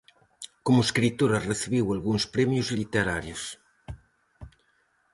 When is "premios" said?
2.33-2.67